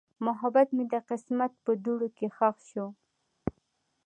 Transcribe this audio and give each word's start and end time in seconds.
محبت 0.25 0.67
مې 0.75 0.83
د 0.93 0.95
قسمت 1.09 1.51
په 1.63 1.71
دوړو 1.83 2.07
کې 2.17 2.27
ښخ 2.35 2.57
شو. 2.69 2.85